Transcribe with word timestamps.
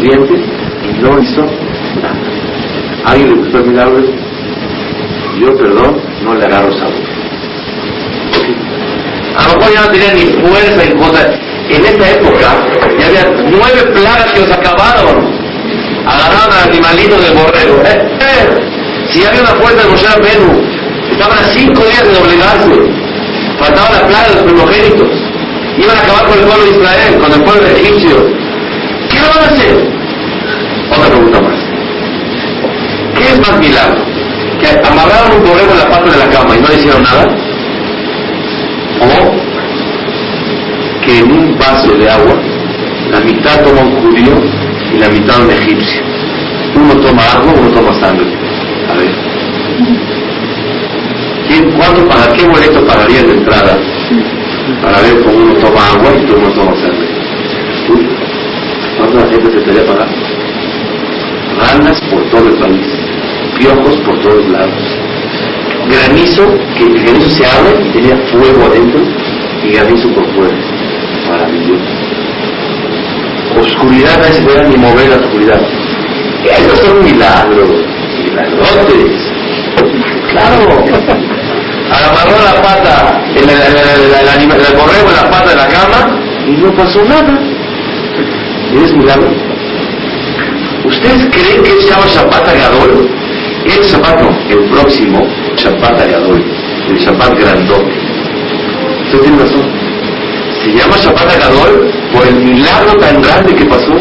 dientes 0.00 0.40
y 0.82 1.02
no 1.02 1.18
hizo 1.20 1.42
nada. 2.00 2.40
¿A 3.04 3.12
alguien 3.12 3.30
le 3.30 3.36
gustó 3.36 3.58
el 3.58 3.66
milagro? 3.66 3.98
Yo, 5.40 5.56
perdón, 5.56 6.02
no 6.22 6.34
le 6.34 6.44
agarro 6.44 6.72
sabor. 6.72 7.10
A 9.36 9.48
lo 9.48 9.58
mejor 9.58 9.74
ya 9.74 9.80
no 9.82 9.88
tenía 9.88 10.12
ni 10.14 10.24
fuerza 10.42 10.84
en 10.84 10.98
contra. 10.98 11.40
En 11.70 11.84
esa 11.84 12.10
época 12.10 12.48
ya 12.98 13.06
había 13.06 13.24
nueve 13.48 13.82
plagas 13.94 14.32
que 14.32 14.40
los 14.40 14.50
acabaron. 14.50 15.32
Agarraron 16.06 16.52
al 16.52 16.68
animalito 16.68 17.16
del 17.16 17.32
borrego. 17.34 17.82
Eh, 17.84 18.18
eh. 18.20 18.70
Si 19.10 19.24
había 19.24 19.40
una 19.40 19.54
fuerza 19.60 19.82
de 19.82 19.88
Moshe 19.88 20.06
Rabenu, 20.06 20.62
estaban 21.10 21.38
a 21.38 21.44
cinco 21.44 21.82
días 21.84 22.04
de 22.04 22.12
doblegarse. 22.12 23.00
Faltaba 23.58 23.90
la 24.00 24.06
plaga 24.06 24.28
de 24.28 24.34
los 24.34 24.44
primogénitos. 24.44 25.08
Iban 25.78 25.96
a 25.96 26.00
acabar 26.00 26.26
con 26.26 26.38
el 26.38 26.44
pueblo 26.44 26.64
de 26.64 26.70
Israel, 26.70 27.18
con 27.18 27.32
el 27.32 27.42
pueblo 27.42 27.66
egipcio. 27.68 28.16
¿Qué 29.10 29.18
van 29.20 29.42
a 29.42 29.46
hacer? 29.46 29.89
Otra 30.90 31.08
pregunta 31.08 31.40
más. 31.40 31.58
¿Qué 33.16 33.24
es 33.32 33.40
más 33.40 33.58
milagro? 33.58 34.00
¿Que 34.60 34.68
amarraron 34.86 35.38
un 35.38 35.44
borrego 35.46 35.72
en 35.72 35.78
la 35.78 35.90
pata 35.90 36.10
de 36.10 36.18
la 36.18 36.28
cama 36.30 36.56
y 36.56 36.60
no 36.60 36.72
hicieron 36.72 37.02
nada? 37.02 37.26
¿O 39.00 39.30
que 41.04 41.18
en 41.18 41.32
un 41.32 41.58
vaso 41.58 41.92
de 41.96 42.10
agua 42.10 42.34
la 43.10 43.20
mitad 43.20 43.62
toma 43.62 43.80
un 43.80 43.96
judío 43.96 44.34
y 44.92 44.98
la 44.98 45.08
mitad 45.08 45.40
un 45.42 45.50
egipcio? 45.50 46.02
Uno 46.74 46.94
toma 47.00 47.22
agua, 47.22 47.52
uno 47.58 47.70
toma 47.70 48.00
sangre. 48.00 48.26
A 48.90 48.94
ver. 48.96 49.10
¿Quién, 51.48 51.70
¿Cuánto 51.72 52.06
para 52.06 52.32
qué 52.32 52.46
boleto 52.46 52.86
pagaría 52.86 53.22
de 53.22 53.32
entrada 53.32 53.76
para 54.82 55.00
ver 55.00 55.20
cómo 55.22 55.38
uno 55.38 55.54
toma 55.54 55.86
agua 55.88 56.10
y 56.16 56.30
uno 56.30 56.48
toma 56.52 56.72
sangre? 56.76 57.08
¿Cuánto 58.96 59.16
la 59.16 59.26
gente 59.26 59.50
se 59.50 59.58
estaría 59.58 59.86
pagando? 59.86 60.19
Ranas 61.60 62.00
por 62.10 62.22
todo 62.30 62.48
el 62.48 62.58
país, 62.58 62.86
piojos 63.58 63.96
por 63.98 64.18
todos 64.22 64.48
lados, 64.48 64.82
granizo, 65.88 66.44
que 66.76 66.84
el 66.84 67.02
granizo 67.02 67.30
se 67.30 67.46
abre 67.46 67.84
y 67.84 67.92
tenía 67.92 68.16
fuego 68.32 68.64
adentro 68.66 69.02
y 69.62 69.72
granizo 69.72 70.08
por 70.08 70.24
fuera. 70.34 70.56
Maravilloso. 71.28 71.84
Oscuridad, 73.60 74.18
nadie 74.18 74.34
se 74.34 74.42
puede 74.42 74.68
ni 74.68 74.76
mover 74.76 75.08
la 75.10 75.16
oscuridad. 75.16 75.60
Esos 76.44 76.78
son 76.80 77.04
milagros, 77.04 77.70
milagrotes. 78.24 79.30
Claro. 80.30 80.84
Agarró 81.90 82.44
la 82.44 82.62
pata, 82.62 83.22
el, 83.34 83.42
el, 83.42 83.50
el, 83.50 84.50
el, 84.50 84.76
borrego 84.76 85.08
en 85.08 85.16
la 85.16 85.30
pata 85.30 85.50
de 85.50 85.56
la 85.56 85.66
cama 85.66 86.20
y 86.46 86.52
no 86.52 86.72
pasó 86.72 87.04
nada. 87.04 87.38
¿Es 88.72 88.92
milagro? 88.94 89.49
¿Ustedes 90.90 91.28
creen 91.30 91.62
que 91.62 91.70
es 91.70 91.86
Shabbat 91.86 92.48
Agadol? 92.48 93.08
El 93.64 93.82
Shabbat 93.84 94.20
no, 94.22 94.28
el 94.50 94.58
próximo 94.70 95.24
Shabbat 95.56 96.00
Agadol, 96.00 96.42
el 96.88 96.98
Shabbat 96.98 97.38
grandote. 97.38 97.92
Usted 99.04 99.20
tiene 99.20 99.38
razón. 99.38 99.62
Se 100.64 100.72
llama 100.72 100.96
Shabbat 100.96 101.30
Agadol 101.36 101.90
por 102.12 102.26
el 102.26 102.36
milagro 102.42 102.92
tan 102.98 103.22
grande 103.22 103.54
que 103.54 103.64
pasó. 103.66 103.94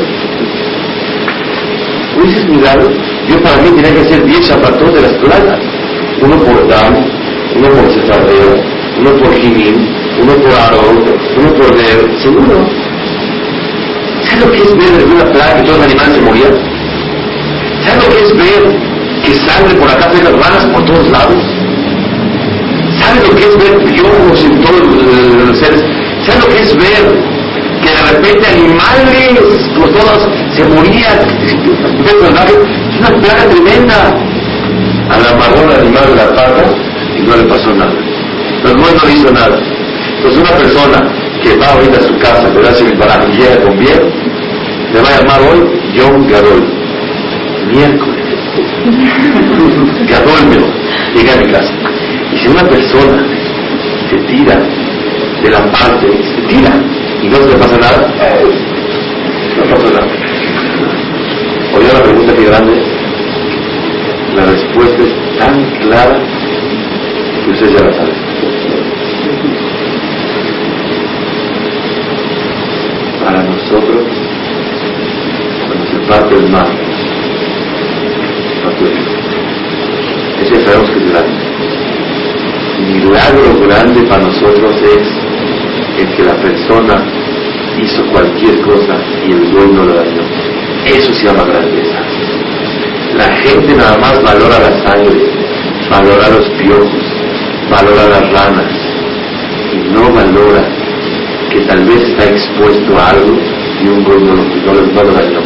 ¿Cuál 2.15 2.27
es 2.27 2.37
el 2.37 2.49
milagro? 2.49 2.89
Yo 3.27 3.39
para 3.43 3.57
mí 3.57 3.69
tenía 3.69 3.93
que 3.93 4.01
hacer 4.01 4.25
10 4.25 4.39
Shabbatot 4.41 4.95
de 4.95 5.01
las 5.01 5.13
plagas. 5.13 5.59
Uno 6.21 6.37
por 6.37 6.67
Dam, 6.67 6.95
uno 7.55 7.69
por 7.69 7.93
Sefardeo, 7.93 8.63
uno 8.99 9.11
por 9.11 9.33
Jinim, 9.35 9.87
uno 10.23 10.33
por 10.37 10.51
Aarón, 10.53 11.03
uno 11.37 11.53
por 11.53 11.77
Der, 11.77 12.19
seguro. 12.19 12.67
¿Sabes 14.23 14.45
lo 14.45 14.51
que 14.51 14.57
es 14.57 14.75
ver 14.75 15.05
una 15.05 15.25
plaga 15.31 15.55
que 15.55 15.63
todos 15.63 15.77
los 15.77 15.85
animales 15.85 16.15
se 16.15 16.21
morían? 16.21 16.78
¿Sabes 17.85 18.03
lo 18.03 18.15
que 18.15 18.21
es 18.21 18.37
ver 18.37 18.79
que 19.23 19.33
sangre 19.35 19.75
por 19.75 19.89
acá 19.89 20.11
las 20.11 20.33
ranas 20.33 20.65
por 20.73 20.85
todos 20.85 21.09
lados? 21.09 21.43
¿Sabes 22.99 23.27
lo 23.27 23.35
que 23.35 23.43
es 23.43 23.57
ver 23.57 23.77
piojos 23.85 24.43
en 24.43 24.61
todos 24.61 24.81
los 25.47 25.57
seres? 25.57 25.83
¿Sabes 26.25 26.43
lo 26.43 26.49
que 26.53 26.61
es 26.61 26.75
ver 26.75 27.39
que 27.81 27.89
de 27.89 28.11
repente 28.11 28.47
animales 28.47 29.69
por 29.77 29.89
todos 29.89 30.27
se 30.55 30.63
morían? 30.65 31.19
Es 31.45 32.13
una 32.99 33.17
plaga 33.17 33.49
tremenda. 33.49 34.17
A 35.09 35.17
la 35.17 35.33
marrón 35.37 35.71
animal 35.71 36.15
la 36.15 36.35
pata 36.35 36.65
y 37.17 37.21
no 37.23 37.35
le 37.35 37.43
pasó 37.45 37.73
nada. 37.73 37.93
Pero 38.61 38.75
no, 38.75 38.81
no 38.81 39.09
hizo 39.09 39.31
nada. 39.31 39.57
Entonces 40.17 40.39
una 40.39 40.51
persona 40.51 41.01
que 41.41 41.55
va 41.57 41.67
ahorita 41.73 41.97
a 41.97 42.03
su 42.03 42.17
casa, 42.19 42.49
le 42.53 42.61
da 42.61 42.77
el 42.77 42.97
para 42.97 43.25
y 43.25 43.37
llega 43.37 43.61
con 43.61 43.79
bien, 43.79 43.99
le 44.93 45.01
va 45.01 45.07
a 45.07 45.19
llamar 45.19 45.41
hoy 45.41 45.95
Yom 45.95 46.27
Gadol. 46.27 46.78
Miércoles. 47.71 48.25
Gadol 50.07 50.49
mejor. 50.49 50.73
Llega 51.15 51.33
a 51.33 51.37
mi 51.37 51.51
casa. 51.51 51.73
Y 52.33 52.37
si 52.37 52.47
una 52.47 52.63
persona 52.63 53.25
se 54.09 54.17
tira 54.31 54.59
de 55.43 55.49
la 55.49 55.59
parte, 55.71 56.07
se 56.07 56.41
tira 56.47 56.71
y 57.21 57.27
no 57.27 57.37
se 57.37 57.47
le 57.47 57.55
pasa 57.55 57.77
nada, 57.77 58.13
no 59.57 59.63
pasa 59.75 59.91
nada. 59.93 60.07
Oye 61.75 61.93
la 61.93 62.03
pregunta 62.03 62.33
que 62.33 62.45
grande, 62.45 62.73
la 64.35 64.45
respuesta 64.45 65.03
es 65.03 65.37
tan 65.39 65.63
clara 65.81 66.19
que 67.45 67.51
usted 67.51 67.69
ya 67.69 67.83
la 67.85 67.93
sabe. 67.93 68.29
para 73.29 73.43
nosotros 73.43 74.05
cuando 75.67 75.85
se 75.85 75.97
parte 76.07 76.35
el 76.35 76.49
mar. 76.49 76.67
Ese 80.41 80.65
sabemos 80.65 80.89
que 80.89 80.99
es 80.99 81.11
grande. 81.11 81.33
Milagro 82.99 83.57
grande 83.65 84.01
para 84.09 84.23
nosotros 84.23 84.75
es 84.83 85.07
el 86.01 86.15
que 86.15 86.23
la 86.23 86.35
persona 86.35 87.01
hizo 87.81 88.05
cualquier 88.11 88.59
cosa 88.59 88.97
y 89.25 89.31
el 89.31 89.51
dueño 89.51 89.85
lo 89.85 89.93
dañó. 89.93 90.21
Eso 90.85 91.13
se 91.13 91.27
llama 91.27 91.45
grandeza. 91.45 91.99
La 93.15 93.31
gente 93.37 93.73
nada 93.75 93.97
más 93.99 94.21
valora 94.21 94.59
la 94.59 94.83
sangre, 94.83 95.17
valora 95.89 96.29
los 96.29 96.49
piojos, 96.61 97.05
valora 97.71 98.09
las 98.09 98.31
ranas 98.33 98.71
y 99.71 99.93
no 99.93 100.11
valora 100.11 100.67
que 101.51 101.61
tal 101.61 101.85
vez 101.85 102.03
está 102.03 102.25
expuesto 102.25 102.97
a 102.97 103.11
algo 103.11 103.37
y 103.81 103.87
un 103.87 104.03
gol 104.03 104.25
no, 104.25 104.35
no, 104.35 104.81
no 104.93 105.03
lo 105.03 105.13
dañó. 105.13 105.39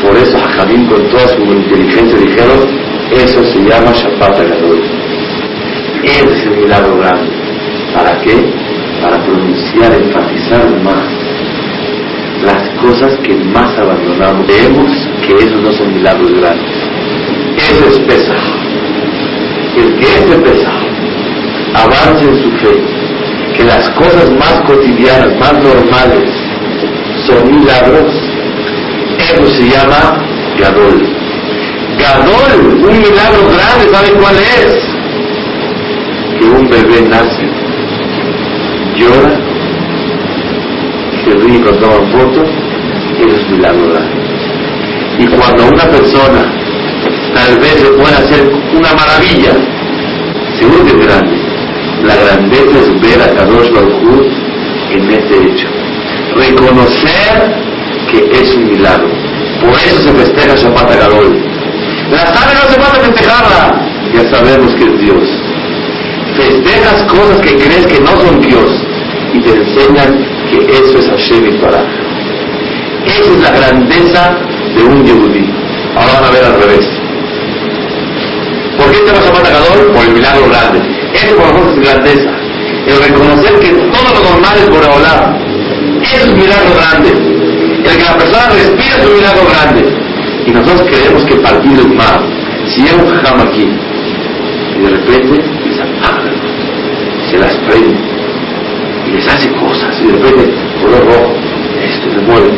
Por 0.00 0.16
eso 0.16 0.38
Jajamín 0.38 0.86
con 0.86 1.08
toda 1.08 1.28
su 1.28 1.42
inteligencia 1.42 2.18
dijeron, 2.18 2.60
eso 3.10 3.44
se 3.44 3.58
llama 3.58 3.92
Shabbat 3.92 4.38
Agadol. 4.38 5.01
Es 6.02 6.46
el 6.46 6.56
milagro 6.56 6.98
grande. 6.98 7.30
¿Para 7.94 8.20
qué? 8.22 8.34
Para 9.00 9.22
pronunciar, 9.24 9.92
enfatizar 9.94 10.68
más 10.82 11.04
las 12.44 12.68
cosas 12.80 13.18
que 13.22 13.34
más 13.34 13.78
abandonamos. 13.78 14.46
Vemos 14.46 14.90
que 15.26 15.44
esos 15.44 15.60
no 15.60 15.72
son 15.72 15.94
milagros 15.94 16.32
grandes. 16.40 16.74
Eso 17.56 17.86
es 17.88 17.98
pesa. 18.00 18.34
El 19.76 19.94
que 19.96 20.06
es 20.06 20.30
de 20.30 20.36
pesa, 20.38 20.72
avance 21.74 22.24
en 22.24 22.42
su 22.42 22.50
fe, 22.58 22.82
que 23.56 23.64
las 23.64 23.88
cosas 23.90 24.30
más 24.32 24.60
cotidianas, 24.66 25.38
más 25.38 25.54
normales, 25.64 26.28
son 27.26 27.58
milagros, 27.58 28.12
eso 29.18 29.48
se 29.48 29.68
llama 29.68 30.22
Gadol. 30.58 31.08
Gadol, 31.98 32.84
un 32.84 32.98
milagro 32.98 33.48
grande, 33.48 33.88
¿saben 33.90 34.14
cuál 34.20 34.36
es? 34.36 34.91
Que 36.42 36.48
un 36.48 36.68
bebé 36.68 37.02
nace, 37.08 37.46
llora, 38.96 39.30
se 41.24 41.30
ríe 41.38 41.60
cuando 41.60 41.80
toman 41.80 42.10
fotos, 42.10 42.48
es 43.20 43.50
milagro. 43.50 43.94
Y 45.20 45.26
cuando 45.26 45.66
una 45.68 45.84
persona 45.84 46.52
tal 47.32 47.58
vez 47.60 47.74
se 47.74 47.90
puede 47.92 48.16
hacer 48.16 48.52
una 48.76 48.92
maravilla, 48.92 49.52
seguro 50.58 50.84
que 50.84 50.90
es 50.90 51.06
grande 51.06 51.42
la 52.04 52.16
grandeza 52.16 52.78
es 52.80 53.00
ver 53.00 53.22
a 53.22 53.34
Kadosh 53.34 53.70
Baruj 53.70 54.26
en 54.90 55.10
este 55.10 55.36
hecho. 55.36 55.68
Reconocer 56.34 57.54
que 58.10 58.40
es 58.40 58.56
un 58.56 58.72
milagro. 58.72 59.08
Por 59.60 59.74
eso 59.78 60.02
se 60.02 60.12
festeja 60.12 60.56
Shabbat 60.56 60.98
Gadol. 60.98 61.40
La 62.10 62.26
sangre 62.34 62.56
no 62.60 62.72
se 62.72 62.80
puede 62.80 63.06
festejarla. 63.06 63.88
Ya 64.12 64.30
sabemos 64.30 64.74
que 64.74 64.84
es 64.84 65.00
Dios. 65.00 65.41
Festejas 66.36 67.02
cosas 67.04 67.38
que 67.42 67.56
crees 67.56 67.86
que 67.86 68.00
no 68.00 68.16
son 68.16 68.40
Dios 68.40 68.70
y 69.32 69.40
te 69.40 69.50
enseñan 69.50 70.24
que 70.50 70.58
eso 70.72 70.98
es 70.98 71.08
Hashem 71.08 71.46
y 71.46 71.58
Torah. 71.58 71.84
Esa 73.06 73.32
es 73.32 73.40
la 73.40 73.50
grandeza 73.50 74.38
de 74.76 74.84
un 74.84 75.04
Yehudí. 75.04 75.44
Ahora 75.96 76.20
van 76.20 76.24
a 76.24 76.30
ver 76.30 76.44
al 76.44 76.60
revés. 76.60 76.88
¿Por 78.78 78.90
qué 78.92 78.98
te 79.00 79.12
vas 79.12 79.26
a 79.26 79.50
Gadol? 79.50 79.92
Por 79.92 80.04
el 80.04 80.14
milagro 80.14 80.48
grande. 80.48 80.80
Eso 81.12 81.36
por 81.36 81.46
nosotros 81.52 81.74
es 81.74 81.80
grandeza. 81.80 82.30
El 82.86 82.96
reconocer 82.98 83.58
que 83.60 83.68
todo 83.68 84.08
lo 84.14 84.30
normal 84.30 84.56
es 84.56 84.68
por 84.70 84.84
hablar. 84.84 85.38
Es 86.02 86.26
milagro 86.34 86.74
grande. 86.76 87.10
El 87.10 87.96
que 87.96 88.04
la 88.04 88.16
persona 88.16 88.48
respira 88.48 89.02
es 89.02 89.06
un 89.06 89.14
milagro 89.16 89.42
grande. 89.50 90.02
Y 90.46 90.50
nosotros 90.50 90.88
creemos 90.90 91.24
que 91.24 91.34
partir 91.36 91.78
el 91.78 91.88
mar, 91.94 92.20
si 92.68 92.82
hay 92.82 92.94
un 92.94 93.08
jajam 93.08 93.40
aquí, 93.42 93.68
y 94.76 94.82
de 94.82 94.90
repente 94.90 95.61
se 97.32 97.38
las 97.38 97.54
prende, 97.66 97.96
y 99.06 99.12
les 99.12 99.26
hace 99.26 99.50
cosas, 99.52 99.98
y 100.02 100.06
de 100.06 100.12
repente, 100.12 100.52
color 100.82 101.06
rojo, 101.06 101.34
esto 101.82 102.10
se 102.12 102.20
mueve. 102.20 102.52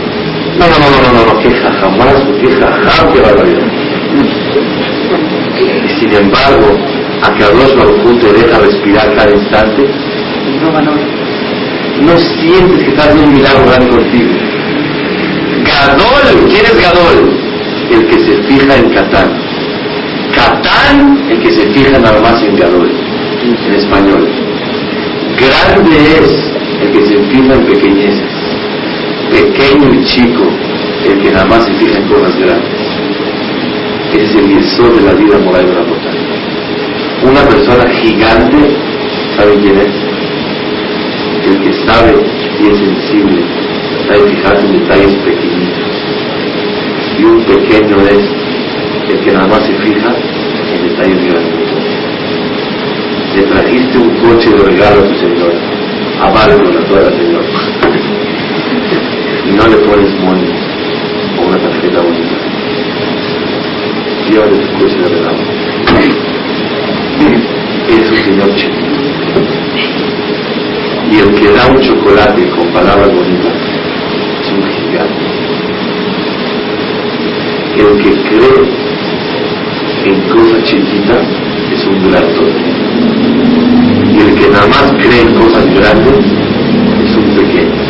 No, 0.59 0.67
no, 0.67 0.77
no, 0.83 0.87
no, 0.91 1.11
no, 1.15 1.33
no, 1.33 1.41
qué 1.41 1.51
jajamazo, 1.51 2.33
qué 2.41 2.51
jajam, 2.57 3.13
qué 3.13 3.21
barbaridad. 3.21 3.67
Y 5.85 5.89
sin 6.01 6.13
embargo, 6.13 6.77
a 7.23 7.35
Kadosh 7.39 7.75
Baruj 7.77 8.21
te 8.21 8.33
deja 8.33 8.59
respirar 8.59 9.15
cada 9.15 9.31
instante, 9.31 9.87
no, 10.61 10.83
no, 10.83 10.93
no 12.03 12.19
sientes 12.19 12.83
que 12.83 12.91
estás 12.91 13.07
haciendo 13.07 13.29
un 13.29 13.35
milagro 13.35 13.67
grande 13.67 13.89
contigo. 13.91 14.31
Gadol, 15.65 16.49
¿quién 16.49 16.67
es 16.67 16.83
Gadol? 16.83 17.33
El 17.93 18.07
que 18.09 18.19
se 18.19 18.43
fija 18.43 18.77
en 18.77 18.91
Catán. 18.91 19.31
Catán, 20.35 21.27
el 21.31 21.39
que 21.41 21.53
se 21.53 21.71
fija 21.71 21.99
nada 21.99 22.21
más 22.21 22.43
en 22.43 22.57
Gadol, 22.57 22.91
en 23.67 23.75
español. 23.75 24.44
Grande 25.39 25.97
es 26.21 26.55
el 26.81 26.93
que 26.93 27.07
se 27.07 27.19
fija 27.31 27.55
en 27.55 27.67
pequeñeces. 27.67 28.31
Pequeño 29.31 29.93
y 29.93 30.05
chico, 30.05 30.45
el 31.05 31.21
que 31.21 31.31
nada 31.31 31.47
más 31.47 31.65
se 31.65 31.75
fija 31.75 31.99
en 31.99 32.09
cosas 32.09 32.37
grandes. 32.39 32.85
Ese 34.13 34.25
es 34.25 34.35
el 34.37 34.47
yesod 34.47 34.95
de 34.95 35.03
la 35.03 35.13
vida 35.15 35.39
moral 35.39 35.67
de 35.67 35.75
la 35.75 35.83
montaña. 35.83 36.25
Una 37.25 37.41
persona 37.49 37.89
gigante, 37.91 38.77
¿saben 39.37 39.61
quién 39.61 39.79
es? 39.79 39.95
El 41.47 41.61
que 41.61 41.73
sabe 41.85 42.15
y 42.61 42.67
es 42.69 42.79
sensible, 42.79 43.43
sabe 44.07 44.31
fijarse 44.31 44.67
en 44.67 44.73
detalles 44.79 45.15
pequeñitos. 45.15 45.95
Y 47.19 47.25
un 47.25 47.43
pequeño 47.45 47.97
es 48.03 48.25
el 49.11 49.21
que 49.25 49.33
nada 49.33 49.47
más 49.49 49.65
se 49.67 49.75
fija 49.75 50.15
en 50.75 50.89
detalles 50.89 51.25
grandes. 51.25 51.64
Le 53.35 53.43
trajiste 53.43 53.99
un 53.99 54.11
coche 54.21 54.51
de 54.51 54.63
regalo 54.63 55.03
a 55.03 55.09
tu 55.09 55.15
señora, 55.15 55.59
amargo 56.21 56.69
a 56.69 56.85
toda 56.87 57.03
la 57.03 57.11
señora. 57.11 57.45
y 59.47 59.53
no 59.53 59.67
le 59.67 59.77
pones 59.79 60.11
money 60.21 60.51
o 61.39 61.49
una 61.49 61.59
tarjeta 61.59 62.01
bonita. 62.01 62.37
Llévale 64.31 64.57
tu 64.59 64.79
coche 64.79 64.99
de 64.99 65.09
regalo. 65.09 65.39
Es 67.89 68.11
un 68.11 68.19
señor 68.19 68.55
chiquito 68.55 68.95
y 71.11 71.19
el 71.19 71.35
que 71.35 71.53
da 71.53 71.67
un 71.67 71.81
chocolate 71.81 72.49
con 72.51 72.67
palabras 72.73 73.09
bonitas 73.15 73.53
es 74.41 74.51
un 74.53 74.63
gigante. 74.71 75.25
El 77.77 78.03
que 78.03 78.11
cree 78.29 78.63
en 80.07 80.21
cosas 80.29 80.65
chiquitas 80.65 81.27
es 81.73 81.87
un 81.87 82.11
gran 82.11 82.25
Y 84.15 84.21
el 84.21 84.35
que 84.35 84.49
nada 84.49 84.67
más 84.69 84.93
cree 85.03 85.23
en 85.23 85.35
cosas 85.35 85.65
grandes 85.75 86.19
es 87.05 87.17
un 87.17 87.37
pequeño. 87.37 87.85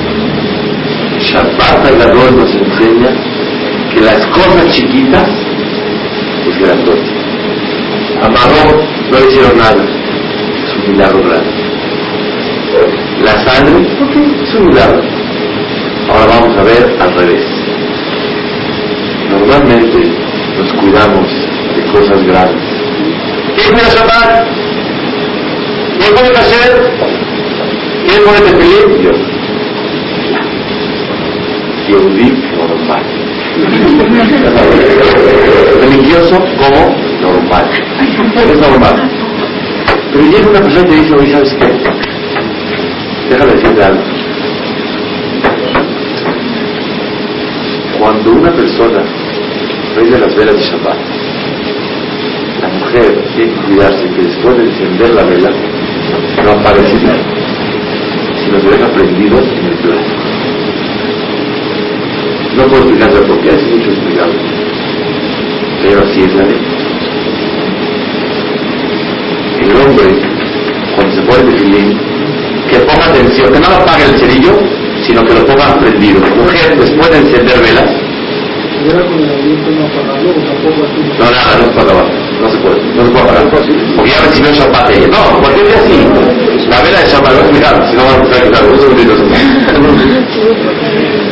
Shabbat 1.20 1.86
Agadol 1.86 2.36
nos 2.36 2.50
enseña 2.54 3.10
que 3.92 4.00
las 4.00 4.26
cosas 4.26 4.70
chiquitas 4.72 5.28
es 6.48 6.58
grandote. 6.58 7.12
Amaró 8.22 8.82
no 9.10 9.28
hicieron 9.28 9.58
nada. 9.58 9.84
Es 10.64 10.74
un 10.76 10.92
milagro 10.92 11.22
grande 11.22 11.64
la 13.22 13.32
sangre, 13.44 13.86
es 14.42 14.54
un 14.54 14.66
milagro. 14.66 15.02
Ahora 16.08 16.26
vamos 16.26 16.58
a 16.58 16.62
ver 16.62 16.96
al 17.00 17.14
revés. 17.14 17.44
Normalmente 19.30 19.98
nos 20.58 20.72
cuidamos 20.74 21.28
de 21.76 21.82
cosas 21.92 22.22
grandes. 22.26 22.64
¿Quién 23.56 23.74
cuida 23.74 23.88
Shabbat? 23.88 24.63
¿Quién 26.04 26.16
puede 26.16 26.36
hacer? 26.36 26.70
¿Quién 28.06 28.22
puede 28.24 28.42
feliz? 28.42 28.84
Yo. 29.02 29.12
Yehudí 31.88 32.28
normal. 32.58 33.02
Religioso 35.80 36.36
como 36.58 36.94
normal. 37.22 37.64
Es 38.50 38.58
normal. 38.60 38.96
Pero 40.12 40.24
llega 40.24 40.50
una 40.50 40.60
persona 40.60 40.86
y 40.86 40.90
te 40.90 40.96
dice, 40.96 41.14
oye, 41.14 41.32
¿sabes 41.32 41.54
qué? 41.54 41.68
Déjame 43.30 43.52
decirte 43.54 43.82
algo. 43.82 44.02
Cuando 47.98 48.30
una 48.32 48.52
persona 48.52 49.02
prende 49.94 50.18
las 50.18 50.34
velas 50.36 50.56
de 50.56 50.62
Shabbat, 50.62 50.98
la 52.60 52.68
mujer 52.68 53.24
tiene 53.34 53.54
que 53.54 53.60
cuidarse 53.62 54.06
que 54.14 54.22
después 54.22 54.58
de 54.58 54.64
encender 54.64 55.14
la 55.14 55.24
vela 55.24 55.50
no 56.44 56.50
aparece 56.50 56.94
nada, 57.02 57.22
sino 58.44 58.60
se 58.60 58.68
deja 58.68 58.92
prendido 58.92 59.38
en 59.38 59.66
el 59.66 59.78
plato. 59.78 60.24
No 62.56 62.64
puedo 62.64 62.82
explicarte 62.82 63.20
por 63.22 63.40
qué, 63.40 63.50
es 63.50 63.62
mucho 63.64 63.90
explicado. 63.90 64.32
Pero 65.82 66.00
así 66.02 66.22
es 66.22 66.34
la 66.34 66.44
ley. 66.44 66.60
El 69.60 69.76
hombre, 69.76 70.06
cuando 70.94 71.14
se 71.14 71.22
pone 71.22 71.50
de 71.50 71.58
filín, 71.58 71.98
que 72.70 72.78
ponga 72.80 73.06
atención, 73.06 73.52
que 73.52 73.60
no 73.60 73.68
lo 73.68 73.76
apague 73.76 74.04
el 74.04 74.20
cerillo, 74.20 74.58
sino 75.06 75.24
que 75.24 75.34
lo 75.34 75.46
ponga 75.46 75.78
prendido. 75.78 76.20
Mujer, 76.20 76.78
después 76.78 77.10
de 77.10 77.18
encender 77.18 77.58
velas. 77.60 78.03
No, 81.18 81.30
nada, 81.30 81.58
no 81.58 81.64
se 81.64 81.70
puede 81.70 81.90
apagar. 81.90 82.08
No 82.40 82.50
se 82.50 82.58
puede, 82.58 82.76
no 82.94 83.04
se 83.04 83.10
puede 83.10 83.24
apagar. 83.24 83.50
Porque 83.50 84.10
ya 84.10 84.20
recibió 84.26 84.52
Shabbat 84.52 84.90
ella. 84.90 85.08
No, 85.08 85.40
cualquier 85.40 85.66
día 85.66 85.80
sí. 85.86 85.96
La 86.68 86.82
vela 86.82 87.00
de 87.00 87.06
Shabbat, 87.06 87.32
a 87.32 87.40
explicar, 87.40 87.86
si 87.88 87.96
no 87.96 88.02
vamos 88.04 88.28
a 88.28 88.36
explicar. 88.36 88.64
Un 88.64 88.78
segundito. 88.78 89.14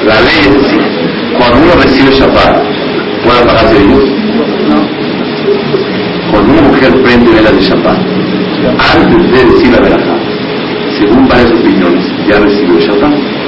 La 0.07 0.21
ley 0.21 0.39
es 0.41 0.55
así. 0.65 0.79
Cuando 1.37 1.57
uno 1.59 1.75
recibe 1.83 2.11
Shabbat, 2.15 2.63
¿puede 3.25 3.39
apagar 3.41 3.67
cerillos? 3.69 4.05
Cuando 6.31 6.53
una 6.53 6.63
mujer 6.63 6.93
prende 7.03 7.31
velas 7.31 7.55
de 7.55 7.61
Shabbat, 7.61 7.99
antes 8.95 9.33
de 9.33 9.45
decir 9.53 9.73
la 9.73 9.81
verajá, 9.81 10.17
según 10.99 11.27
varias 11.29 11.51
opiniones, 11.51 12.05
ya 12.29 12.39
recibió 12.39 12.79
Shabbat. 12.79 13.42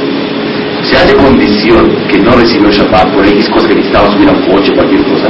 Se 0.84 0.96
hace 0.96 1.14
condición 1.16 1.90
que 2.08 2.19
no 2.19 2.32
recibió 2.32 2.70
Shabbat 2.70 3.14
por 3.14 3.26
X 3.26 3.48
cosas 3.48 3.69
que 3.69 3.75
necesitaba 3.75 4.10
subir 4.12 4.28
a 4.28 4.32
un 4.32 4.42
coche, 4.42 4.72
cualquier 4.75 5.02
cosa. 5.04 5.28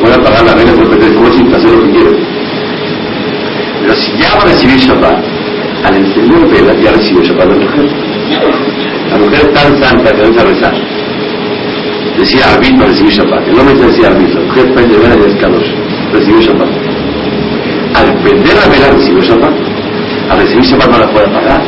Puede 0.00 0.14
apagar 0.14 0.44
la 0.44 0.54
vela, 0.54 0.72
puede 0.72 0.88
prender 0.88 1.10
el 1.10 1.16
coche 1.16 1.44
y 1.48 1.54
hacer 1.54 1.70
lo 1.70 1.82
que 1.82 1.90
quiera. 1.90 2.10
Pero 3.82 3.94
si 3.94 4.12
ya 4.18 4.34
va 4.34 4.42
a 4.42 4.46
recibir 4.46 4.78
Shabbat, 4.78 5.24
al 5.84 5.96
encender 5.96 6.46
vela 6.48 6.74
ya 6.82 6.92
recibió 6.92 7.22
Shabbat 7.22 7.48
la 7.48 7.56
mujer. 7.56 7.86
La 9.10 9.18
mujer 9.18 9.40
es 9.40 9.52
tan 9.52 9.78
santa 9.78 10.12
que 10.12 10.22
debe 10.22 10.42
rezar. 10.42 10.74
Decía 12.18 12.52
Arbit 12.54 12.76
para 12.76 12.88
recibir 12.88 13.12
Shabbat. 13.12 13.48
El 13.48 13.58
hombre 13.60 13.74
decía 13.74 14.08
Arbit, 14.08 14.34
la 14.34 14.40
mujer 14.40 14.74
prende 14.74 14.98
vela 14.98 15.16
y 15.16 15.30
es 15.30 15.36
Kadosh. 15.36 15.70
Recibió 16.12 16.40
Shabbat. 16.40 16.68
Al 17.94 18.22
prender 18.22 18.54
la 18.54 18.68
vela 18.68 18.88
recibió 18.96 19.22
Shabbat 19.22 19.54
a 20.30 20.34
recibir 20.34 20.64
Shabbat 20.64 20.90
no 20.90 20.98
la 20.98 21.12
puede 21.12 21.26
pagar. 21.28 21.62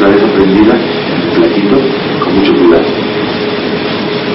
La 0.00 0.08
deja 0.08 0.26
prendida 0.34 0.74
en 0.74 0.80
el 0.80 0.89
platito 1.30 1.76
con 2.22 2.36
mucho 2.36 2.54
cuidado. 2.54 2.84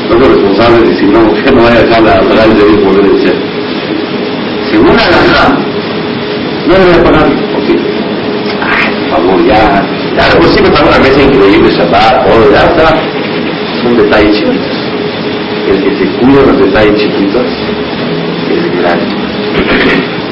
No 0.09 0.15
es 0.15 0.31
responsable 0.31 0.81
de 0.81 0.89
decir, 0.89 1.09
no, 1.09 1.33
que 1.33 1.51
no 1.51 1.63
vaya 1.63 1.79
a 1.79 2.45
el 2.45 2.57
debido 2.57 2.81
como 2.81 2.93
debe 2.93 3.21
ser. 3.21 3.35
Según 4.71 4.95
la 4.95 5.03
gana, 5.03 5.59
no 6.67 6.73
debe 6.73 7.03
pagar. 7.03 7.27
Ok. 7.27 7.69
Ay, 8.61 9.09
por 9.09 9.19
favor, 9.19 9.45
ya. 9.45 9.85
Ya, 10.15 10.39
pues 10.39 10.51
siempre 10.51 10.73
pago 10.73 10.89
una 10.89 10.99
mesa 10.99 11.21
increíble, 11.21 11.69
Shabbat, 11.71 12.25
todo, 12.25 12.51
ya 12.51 12.65
está. 12.65 12.95
Son 13.81 13.97
detalles 13.97 14.37
chiquitos. 14.37 14.77
El 15.67 15.83
que 15.83 15.97
se 15.97 16.05
cuida 16.17 16.41
de 16.41 16.47
los 16.47 16.57
detalles 16.59 16.95
chiquitos 16.95 17.45
es 18.51 18.81
grande. 18.81 19.15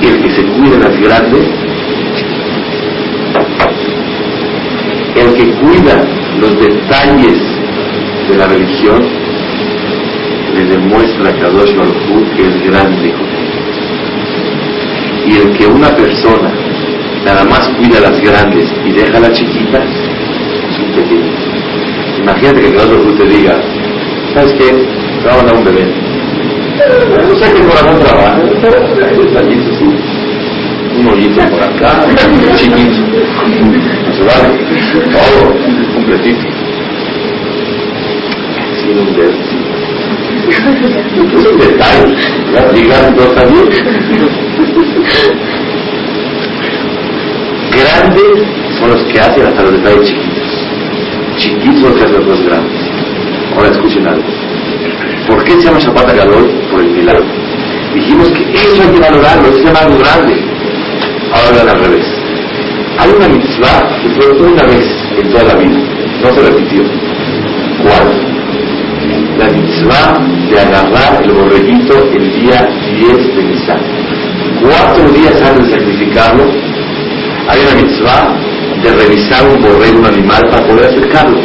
Y 0.01 0.07
el 0.07 0.21
que 0.21 0.29
se 0.29 0.43
cuida 0.43 0.77
de 0.77 0.83
las 0.83 1.01
grandes 1.01 1.63
el 5.15 5.33
que 5.33 5.45
cuida 5.59 6.22
los 6.39 6.59
detalles 6.59 7.39
de 8.29 8.37
la 8.37 8.47
religión 8.47 9.03
le 10.55 10.65
demuestra 10.65 11.29
a 11.29 11.33
Kadosh 11.33 11.75
Baruj 11.75 12.35
que 12.35 12.47
es 12.47 12.63
grande. 12.63 13.13
Y 15.25 15.37
el 15.37 15.57
que 15.57 15.67
una 15.67 15.89
persona 15.89 16.51
nada 17.25 17.43
más 17.45 17.69
cuida 17.77 17.99
las 17.99 18.19
grandes 18.19 18.65
y 18.85 18.91
deja 18.91 19.19
las 19.19 19.33
chiquitas 19.33 19.87
es 20.69 20.79
un 20.79 20.91
pequeño. 20.93 21.31
Imagínate 22.21 22.61
que 22.61 22.75
Kadosh 22.75 22.97
Baruj 22.97 23.17
te 23.17 23.25
diga 23.25 23.55
¿sabes 24.33 24.53
qué? 24.53 24.71
te 25.21 25.27
va 25.27 25.35
a 25.35 25.53
un 25.53 25.63
bebé. 25.63 25.87
No 27.29 27.35
sé 27.35 27.53
qué 27.53 27.61
corazón 27.63 27.99
trabaja 27.99 28.39
detallitos 29.17 29.77
sí 29.77 30.13
un 30.99 31.07
hoyito 31.07 31.41
por 31.49 31.63
acá, 31.63 32.05
chiquito, 32.55 33.01
no 34.05 34.13
se 34.13 34.23
vale, 34.23 34.49
todo, 35.11 35.53
completito. 36.03 36.45
sin 38.81 38.97
un. 38.99 39.07
Es 40.49 41.47
un 41.47 41.57
detalle, 41.57 42.15
ligando 42.73 43.23
también. 43.29 43.69
Grandes 47.71 48.33
son 48.79 48.89
los 48.91 49.01
que 49.03 49.19
hacen 49.19 49.45
hasta 49.45 49.63
los 49.63 49.71
detalles 49.73 50.07
chiquitos. 50.07 50.49
Chiquitos 51.37 51.81
son 51.81 51.89
los 51.89 51.97
que 51.97 52.03
hacen 52.05 52.29
los 52.29 52.41
grandes. 52.43 52.81
Ahora 53.55 53.69
escuchen 53.69 54.07
algo. 54.07 54.23
¿Por 55.27 55.43
qué 55.43 55.51
se 55.53 55.61
llama 55.61 55.79
Shabbat 55.79 56.17
Gadol? 56.17 56.49
Por 56.71 56.81
el 56.81 56.89
milagro. 56.89 57.23
Dijimos 57.93 58.29
que 58.31 58.43
eso 58.53 58.81
hay 58.83 58.89
que 58.89 58.99
valorarlo, 58.99 59.47
eso 59.47 59.57
se 59.59 59.65
llama 59.65 59.79
algo 59.79 59.97
grande. 59.99 60.33
Ahora 61.31 61.71
al 61.71 61.79
revés. 61.79 62.23
Hay 62.97 63.09
una 63.09 63.27
mitzvah 63.27 63.99
que 64.01 64.09
fue 64.09 64.31
una 64.31 64.63
vez 64.63 64.87
en 65.17 65.31
toda 65.31 65.43
la 65.43 65.55
vida, 65.55 65.79
no 66.23 66.33
se 66.33 66.41
repitió. 66.41 66.83
¿Cuál? 67.83 68.07
La 69.37 69.49
mitzvah 69.49 70.17
de 70.49 70.59
agarrar 70.59 71.21
el 71.23 71.31
borreguito 71.31 71.95
el 72.13 72.41
día 72.41 72.65
10 72.95 73.35
de 73.35 73.43
Nisan. 73.43 73.81
Cuatro 74.61 75.09
días 75.11 75.41
antes 75.41 75.67
de 75.67 75.79
sacrificarlo, 75.79 76.43
hay 77.49 77.59
una 77.59 77.81
mitzvah 77.81 78.35
de 78.81 78.91
revisar 78.91 79.47
un 79.47 79.61
borrego, 79.61 79.99
un 79.99 80.05
animal, 80.05 80.41
para 80.49 80.65
poder 80.65 80.85
acercarlo. 80.85 81.37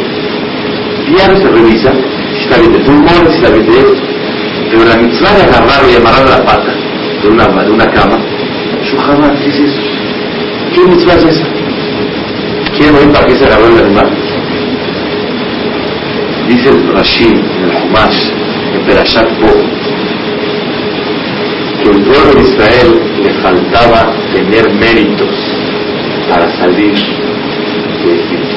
Diario 1.07 1.37
se 1.37 1.49
revisa 1.49 1.91
si 2.33 2.43
está 2.43 2.57
bien 2.59 2.71
de 2.71 2.79
pulmones, 2.79 3.31
si 3.31 3.35
está 3.35 3.49
bien 3.49 3.65
de 3.65 3.79
esto. 3.79 3.97
Pero 4.71 4.85
la 4.85 4.95
mitzvah 4.95 5.33
de 5.33 5.43
agarrarlo 5.43 5.91
y 5.91 5.95
amarrarlo 5.95 6.33
a 6.33 6.37
la 6.37 6.45
pata 6.45 6.73
de 7.21 7.27
una, 7.27 7.63
de 7.63 7.71
una 7.71 7.85
cama, 7.87 8.17
¿qué 9.43 9.49
es 9.49 9.59
eso? 9.59 9.81
¿Qué 10.73 10.81
mitzvah 10.85 11.15
es 11.15 11.23
esa? 11.25 11.45
¿Quieren 12.77 12.95
oír 12.95 13.11
para 13.11 13.25
qué 13.25 13.35
se 13.35 13.45
agarró 13.45 13.67
el 13.67 13.85
animal? 13.85 14.18
Dice 16.49 16.69
el 16.69 16.91
Rashi 16.91 17.25
en 17.25 17.63
el 17.63 17.75
Humash, 17.83 18.31
en 18.73 18.81
Perashat 18.87 19.39
Bo, 19.39 19.53
que 21.83 21.89
el 21.91 22.01
pueblo 22.01 22.33
de 22.33 22.41
Israel 22.41 23.01
le 23.21 23.29
faltaba 23.35 24.11
tener 24.33 24.73
méritos 24.73 25.29
para 26.27 26.49
salir 26.57 26.95
de 28.03 28.15
Egipto. 28.15 28.55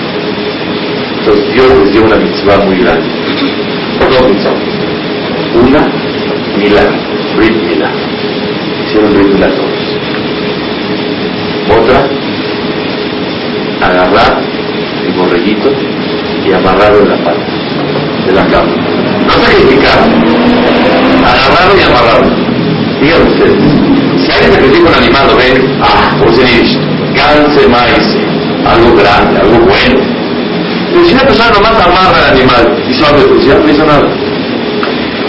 Entonces 1.18 1.52
Dios 1.52 1.66
les 1.80 1.92
dio 1.92 2.04
una 2.04 2.16
mitzvah 2.16 2.64
muy 2.64 2.78
grande. 2.78 3.08
Dos 4.00 4.30
mitzvahs. 4.30 4.56
Una, 5.62 5.86
Milá, 6.56 6.90
Brit 7.36 7.56
Milá. 7.62 7.90
Hicieron 8.86 9.12
Brit 9.12 9.34
Milá 9.34 9.48
todos. 9.48 9.82
Otra, 11.78 12.08
agarrar 13.86 14.40
el 15.06 15.12
borreguito 15.12 15.70
y 16.48 16.52
amarrarlo 16.52 17.02
en 17.02 17.08
la 17.10 17.16
pata 17.18 17.51
de 18.32 18.40
la 18.40 18.46
cama. 18.48 18.72
No 19.26 19.32
sacrificar, 19.32 19.98
agarrarlo 21.32 21.74
y 21.78 21.82
amarrarlo. 21.82 22.30
Díganme 23.00 23.30
ustedes, 23.30 23.58
si 24.24 24.32
alguien 24.32 24.52
sacrifica 24.52 24.88
un 24.88 24.94
animal, 24.94 25.26
lo 25.28 25.36
ven, 25.36 25.78
ah, 25.82 26.16
como 26.18 26.32
se 26.32 26.44
dice, 26.44 26.78
cáncer 27.16 27.68
maíz, 27.68 28.08
algo 28.66 28.96
grande, 28.96 29.40
algo 29.40 29.58
bueno. 29.66 30.00
Pero 30.92 31.04
si 31.04 31.14
una 31.14 31.22
persona 31.24 31.50
nomás 31.50 31.86
amarra 31.86 32.18
al 32.18 32.36
animal 32.36 32.84
y 32.88 32.94
solo 32.94 33.40
ya 33.40 33.54
no 33.54 33.70
hizo 33.70 33.84
nada. 33.84 34.08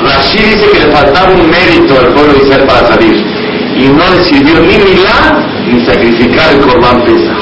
Rashi 0.03 0.37
dice 0.37 0.65
que 0.73 0.79
le 0.79 0.91
faltaba 0.91 1.31
un 1.31 1.49
mérito 1.49 1.97
al 1.97 2.07
pueblo 2.13 2.33
de 2.33 2.43
Israel 2.43 2.63
para 2.67 2.87
salir 2.87 3.25
y 3.77 3.87
no 3.87 4.03
le 4.13 4.23
sirvió 4.25 4.59
ni 4.59 4.77
milá 4.77 5.39
ni 5.65 5.85
sacrificar 5.85 6.53
el 6.53 6.59
corbán 6.59 7.01
pesa. 7.03 7.33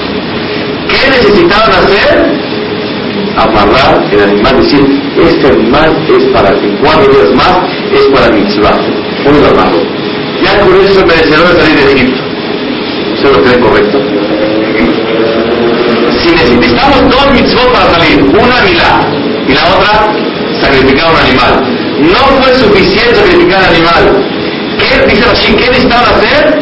¿Qué 0.88 1.10
necesitaban 1.10 1.72
hacer? 1.72 2.41
Amarrar 3.36 4.06
el 4.12 4.24
animal, 4.24 4.62
decir, 4.62 5.00
este 5.22 5.48
animal 5.48 6.08
es 6.08 6.24
para 6.34 6.51
ti, 6.60 6.68
cuatro 6.82 7.12
días 7.12 7.32
más 7.36 7.70
es 7.92 8.06
para 8.08 8.30
mitzvah. 8.34 8.78
Muy 9.24 9.34
lo 9.34 9.54
Ya 10.44 10.60
con 10.60 10.82
eso 10.82 11.00
es 11.00 11.06
merecedor 11.06 11.48
de 11.54 11.62
salir 11.62 11.75
de 11.75 11.92
Egipto. 11.94 12.22
¿Usted 13.13 13.32
lo 13.32 13.44
cree 13.44 13.60
correcto? 13.60 14.00
Si 16.22 16.30
necesitamos 16.32 17.01
dos 17.12 17.32
mitzvot 17.34 17.72
para 17.72 17.94
salir, 17.94 18.24
una 18.24 18.62
milá 18.66 19.22
y 19.48 19.54
la 19.54 19.63
otra 19.75 20.32
sacrificar 20.62 21.12
un 21.12 21.18
animal. 21.18 21.54
No 22.01 22.42
fue 22.42 22.56
suficiente 22.56 23.16
sacrificar 23.16 23.63
al 23.63 23.75
animal. 23.75 24.25
¿Qué 24.78 25.06
dice? 25.08 25.56
¿Qué 25.56 25.70
necesitaban 25.70 26.06
hacer? 26.16 26.60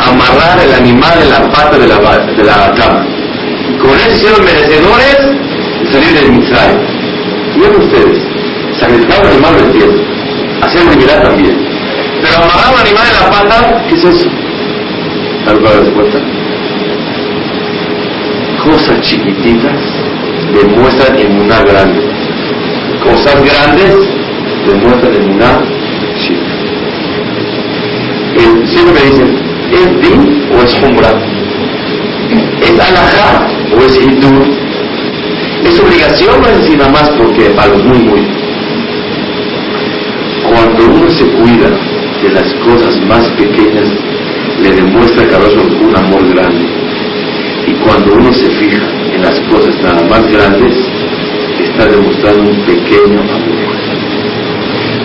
Amarrar 0.00 0.58
el 0.64 0.74
animal 0.74 1.12
en 1.22 1.30
la 1.30 1.50
pata 1.50 1.78
de 1.78 1.86
la, 1.86 1.96
de 1.96 2.44
la 2.44 2.74
cama. 2.74 3.06
Con 3.80 3.90
eso 3.96 4.10
hicieron 4.14 4.44
merecedores 4.44 5.18
de 5.82 5.92
salir 5.92 6.20
del 6.20 6.32
Mitzray. 6.32 6.93
Miren 7.56 7.80
ustedes, 7.80 8.18
sacrificar 8.78 9.20
un 9.22 9.30
animal 9.30 9.52
lo 9.54 9.66
entiendo. 9.66 10.02
Hacer 10.62 10.96
mirar 10.96 11.22
también. 11.22 11.56
Pero 12.22 12.36
amarrar 12.36 12.74
un 12.74 12.80
animal 12.80 13.06
en 13.06 13.20
la 13.20 13.30
pata, 13.30 13.84
¿qué 13.88 13.94
es 13.94 14.04
eso? 14.04 14.28
¿Algo 15.46 15.68
de 15.68 15.90
cuenta? 15.92 16.18
Cosas 18.64 19.00
chiquititas 19.02 19.78
demuestran 20.54 21.18
en 21.18 21.40
una 21.42 21.60
grande. 21.62 22.00
Cosas 23.02 23.36
grandes 23.44 23.96
demuestran 24.66 25.14
en 25.14 25.30
una 25.32 25.62
chica. 26.18 26.54
Siempre 28.66 28.94
me 28.94 29.10
dicen, 29.10 29.38
¿es 29.70 30.00
din 30.00 30.48
o 30.52 30.62
es 30.62 30.74
humra? 30.82 31.12
¿Es 32.62 32.80
alajá 32.80 33.46
o 33.76 33.84
es 33.84 34.00
hidur? 34.00 34.63
¿Es 35.64 35.80
obligación 35.80 36.44
o 36.44 36.46
es 36.46 36.76
nada 36.76 36.90
más 36.90 37.08
porque 37.10 37.50
para 37.50 37.68
los 37.68 37.84
muy 37.84 37.98
muy? 37.98 38.20
Cuando 40.48 40.84
uno 40.84 41.10
se 41.10 41.24
cuida 41.24 41.70
de 42.22 42.28
las 42.30 42.52
cosas 42.64 43.00
más 43.06 43.26
pequeñas, 43.30 43.88
le 44.62 44.72
demuestra 44.72 45.24
a 45.24 45.38
un 45.38 45.96
amor 45.96 46.28
grande. 46.34 46.66
Y 47.66 47.72
cuando 47.82 48.12
uno 48.12 48.32
se 48.32 48.48
fija 48.50 48.84
en 49.14 49.22
las 49.22 49.40
cosas 49.50 49.74
nada 49.82 50.02
más 50.02 50.30
grandes, 50.30 50.74
está 51.58 51.86
demostrando 51.86 52.50
un 52.50 52.60
pequeño 52.66 53.20
amor. 53.20 53.74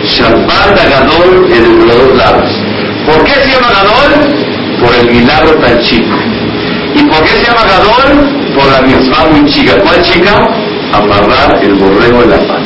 Shabbat 0.04 0.76
Gadol 0.76 1.46
es 1.50 1.62
de 1.62 1.86
los 1.86 1.96
dos 1.96 2.16
lados. 2.18 2.50
¿Por 3.06 3.24
qué 3.24 3.32
se 3.32 3.48
llama 3.48 3.68
Gadol? 3.72 4.80
Por 4.80 4.94
el 4.94 5.16
milagro 5.16 5.54
tan 5.54 5.78
chico. 5.80 6.29
¿Y 6.94 7.02
por 7.04 7.22
qué 7.24 7.30
se 7.30 7.46
llama 7.46 7.62
Gadol? 7.64 8.54
Por 8.54 8.66
la 8.72 8.80
misma 8.82 9.24
muy 9.30 9.50
chica. 9.50 9.74
¿Cuál 9.82 10.02
chica? 10.02 10.32
Amarrar 10.92 11.58
el 11.62 11.74
borrego 11.74 12.22
de 12.22 12.28
la 12.28 12.38
pata. 12.38 12.60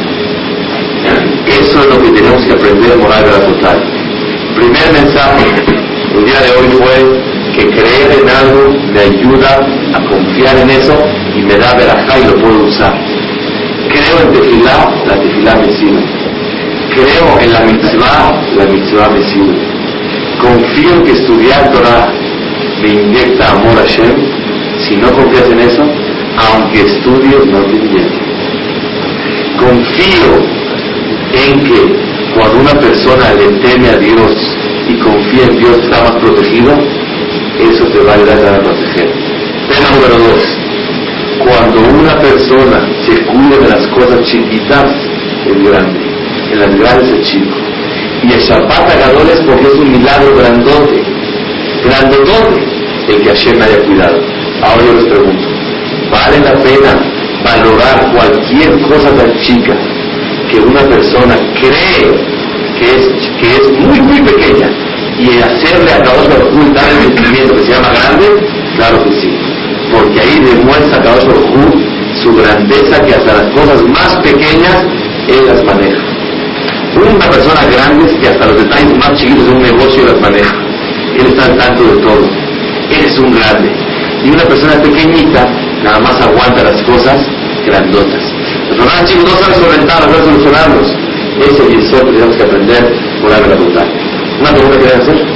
Eso 1.47 1.81
es 1.81 1.87
lo 1.87 2.03
que 2.03 2.11
tenemos 2.11 2.43
que 2.45 2.53
aprender 2.53 2.93
en 2.93 3.01
moral 3.01 3.25
de 3.25 3.31
la 3.31 3.41
total. 3.41 3.83
Primer 4.57 4.93
mensaje 4.93 5.47
el 6.17 6.25
día 6.25 6.41
de 6.41 6.51
hoy 6.53 6.69
fue 6.79 7.23
que 7.55 7.69
creer 7.69 8.21
en 8.23 8.29
algo 8.29 8.71
me 8.93 9.01
ayuda 9.01 9.59
a 9.95 10.01
confiar 10.09 10.57
en 10.59 10.71
eso 10.71 10.97
y 11.37 11.43
me 11.43 11.57
da 11.57 11.75
verajá 11.75 12.19
y 12.19 12.25
lo 12.25 12.37
puedo 12.37 12.65
usar. 12.65 12.95
Creo 13.89 14.21
en 14.23 14.33
tefilá, 14.33 14.91
la 15.07 15.15
tefilá 15.21 15.55
me 15.57 15.73
sirve. 15.73 16.03
Creo 16.95 17.39
en 17.41 17.53
la 17.53 17.61
mitzvah, 17.61 18.43
la 18.57 18.65
mitzvah 18.67 19.09
me 19.11 19.23
sirve. 19.29 19.59
Confío 20.41 20.95
en 20.95 21.05
que 21.05 21.13
estudiar 21.13 21.71
Torah 21.71 22.24
me 22.83 22.89
inyecta 22.89 23.53
amor 23.53 23.79
a 23.79 23.87
Shem. 23.87 24.15
Si 24.87 24.97
no 24.97 25.11
confías 25.13 25.49
en 25.51 25.61
eso, 25.61 25.83
aunque 26.53 26.81
estudies, 26.83 27.47
no 27.47 27.61
te 27.61 27.77
inyecta. 27.77 28.21
Confío 29.59 30.31
en 31.33 31.65
que 31.65 32.35
cuando 32.35 32.59
una 32.59 32.81
persona 32.81 33.33
le 33.35 33.49
teme 33.61 33.89
a 33.89 33.97
Dios 33.97 34.33
y 34.89 34.95
confía 34.99 35.45
en 35.45 35.57
Dios 35.59 35.79
está 35.79 36.03
más 36.03 36.23
protegido, 36.23 36.73
eso 37.61 37.85
te 37.87 38.01
va 38.01 38.13
a 38.13 38.15
ayudar 38.17 38.55
a 38.55 38.63
proteger. 38.63 39.09
Tema 39.69 39.89
número 39.95 40.19
dos, 40.19 40.59
cuando 41.39 41.81
una 42.01 42.19
persona 42.19 42.89
se 43.07 43.23
cuida 43.25 43.57
de 43.59 43.69
las 43.69 43.87
cosas 43.89 44.23
chiquitas, 44.25 44.93
es 45.47 45.71
grande, 45.71 46.01
en 46.53 46.59
las 46.59 46.75
grandes 46.79 47.11
es 47.11 47.27
chico. 47.27 47.57
Y 48.23 48.33
el 48.33 48.41
Shabbat 48.41 48.91
Agadol 48.91 49.29
es 49.33 49.41
porque 49.41 49.67
es 49.67 49.75
un 49.75 49.93
milagro 49.93 50.37
grandote, 50.37 51.03
grandote, 51.85 52.65
el 53.09 53.23
que 53.23 53.29
Hashem 53.29 53.61
haya 53.61 53.79
cuidado. 53.85 54.19
Ahora 54.63 54.85
yo 54.85 54.93
les 54.95 55.05
pregunto, 55.05 55.49
¿vale 56.11 56.41
la 56.41 56.55
pena 56.63 57.15
valorar 57.45 58.13
cualquier 58.13 58.81
cosa 58.83 59.11
tan 59.11 59.39
chica 59.41 59.75
que 60.51 60.61
una 60.61 60.81
persona 60.83 61.37
cree 61.61 62.35
que 62.79 62.87
es, 62.97 63.09
que 63.41 63.57
es 63.57 63.79
muy, 63.81 64.01
muy 64.01 64.21
pequeña 64.23 64.69
y 65.19 65.39
hacerle 65.39 65.93
a 65.93 66.03
Kadosh 66.03 66.29
Baruj 66.29 66.75
dar 66.75 66.85
el 66.91 67.15
sentimiento 67.15 67.55
que 67.57 67.63
se 67.63 67.73
llama 67.73 67.89
grande? 67.91 68.49
Claro 68.77 69.05
que 69.05 69.13
sí. 69.21 69.31
Porque 69.93 70.21
ahí 70.21 70.41
demuestra 70.41 71.03
Kadosh 71.03 71.27
Baruj 71.27 71.45
su 72.23 72.35
grandeza 72.35 73.05
que 73.05 73.15
hasta 73.15 73.33
las 73.35 73.53
cosas 73.53 73.83
más 73.83 74.17
pequeñas 74.23 74.85
Él 75.29 75.47
las 75.47 75.63
maneja. 75.65 76.03
Una 76.97 77.29
persona 77.29 77.61
grande 77.71 78.07
es 78.07 78.19
que 78.19 78.29
hasta 78.29 78.47
los 78.47 78.57
detalles 78.57 78.97
más 78.97 79.15
chiquitos 79.17 79.47
de 79.47 79.53
un 79.53 79.63
negocio 79.63 80.05
las 80.07 80.21
maneja. 80.21 80.64
Él 81.19 81.27
está 81.27 81.47
al 81.47 81.57
tanto 81.57 81.83
de 81.85 82.03
todo. 82.03 82.25
Él 82.91 83.05
es 83.05 83.19
un 83.19 83.35
grande. 83.35 83.71
Y 84.25 84.31
una 84.31 84.45
persona 84.45 84.75
pequeñita 84.83 85.47
nada 85.83 86.01
más 86.01 86.21
aguanta 86.21 86.65
las 86.65 86.81
cosas 86.83 87.27
grandotas. 87.67 88.23
Los 88.77 89.05
chicos 89.05 89.25
no 89.31 89.37
saben 89.37 89.61
solventar, 89.61 90.07
no 90.07 90.13
saben 90.13 90.25
solucionarlos. 90.25 90.95
Ese 91.41 91.51
es 91.51 91.93
el 91.93 92.13
tenemos 92.13 92.37
que 92.37 92.43
aprender 92.43 92.95
por 93.21 93.31
la 93.31 93.41
verdad. 93.41 93.87
¿Una 94.41 94.51
pregunta 94.51 94.79
que 94.79 94.87
hacer? 94.87 95.27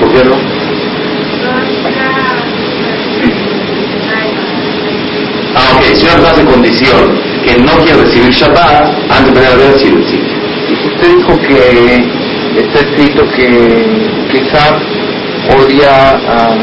¿Por 0.00 0.12
qué 0.12 0.24
no? 0.24 0.36
Ah, 5.54 5.76
ok, 5.76 5.84
si 5.94 6.04
una 6.04 6.14
persona 6.14 6.32
hace 6.32 6.44
condición 6.44 7.20
que 7.44 7.56
no 7.58 7.72
quiere 7.84 8.02
recibir 8.02 8.30
Shabbat, 8.30 9.10
antes 9.10 9.34
de 9.34 9.40
la 9.40 9.78
sí 9.78 9.90
lo 9.90 10.00
Usted 10.00 11.16
dijo 11.16 11.38
que 11.40 12.08
está 12.58 12.80
escrito 12.80 13.22
que, 13.36 13.84
Sab 14.50 14.80
odia 15.56 16.10
a... 16.10 16.54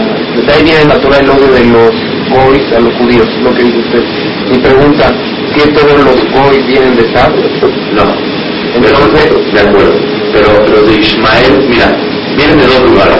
De 0.45 0.53
ahí 0.53 0.63
viene 0.63 0.81
el 0.81 0.87
natural 0.87 1.29
odio 1.29 1.51
de 1.51 1.65
los 1.65 1.91
goys 2.29 2.73
a 2.75 2.79
los 2.79 2.93
judíos, 2.95 3.27
lo 3.43 3.53
que 3.53 3.63
dice 3.63 3.79
usted. 3.79 4.03
Mi 4.51 4.57
pregunta, 4.59 5.11
¿qué 5.55 5.67
todos 5.71 6.03
los 6.03 6.17
goys 6.31 6.65
vienen 6.67 6.95
de 6.95 7.03
Sab? 7.13 7.31
No. 7.93 8.05
Entonces, 8.75 9.53
de 9.53 9.59
acuerdo. 9.59 9.93
Pero 10.31 10.47
los 10.67 10.87
de 10.87 11.01
Ismael, 11.01 11.65
mira, 11.67 11.95
vienen 12.37 12.59
de 12.59 12.67
dos 12.67 12.81
lugares. 12.83 13.17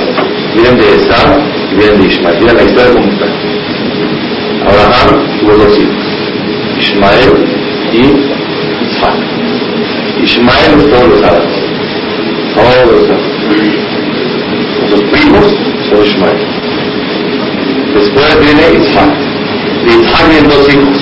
Vienen 0.53 0.77
de 0.77 0.95
Esab 0.95 1.39
y 1.71 1.75
vienen 1.75 2.01
de 2.01 2.07
Ismael. 2.07 2.37
Mira 2.39 2.53
la 2.53 2.63
historia 2.63 2.93
cómo 2.93 3.11
está. 3.11 3.25
Abraham 4.65 5.39
tuvo 5.39 5.53
dos 5.53 5.77
hijos, 5.77 6.05
Ismael 6.79 7.31
y 7.93 8.01
Isaac. 8.85 9.15
Ismael 10.23 10.79
es 10.79 10.89
todos 10.91 11.07
los 11.07 11.23
árabes. 11.23 11.55
Todos 12.55 12.91
los 12.91 13.09
árabes. 13.09 13.98
Los 14.89 15.01
primos 15.01 15.45
son 15.87 16.03
Ismael. 16.03 16.37
Después 17.93 18.39
viene 18.39 18.81
Isaac. 18.81 19.13
De 19.85 19.91
Isaac 20.01 20.29
vienen 20.29 20.49
dos 20.49 20.73
hijos. 20.73 20.97